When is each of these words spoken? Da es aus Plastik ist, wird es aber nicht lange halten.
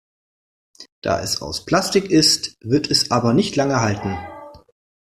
Da 1.03 1.19
es 1.21 1.43
aus 1.43 1.63
Plastik 1.63 2.09
ist, 2.09 2.57
wird 2.61 2.89
es 2.89 3.11
aber 3.11 3.35
nicht 3.35 3.55
lange 3.55 3.81
halten. 3.81 4.17